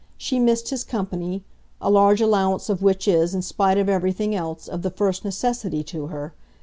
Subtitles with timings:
[0.17, 1.43] She missed his company
[1.79, 5.83] a large allowance of which is, in spite of everything else, of the first necessity
[5.83, 6.33] to her.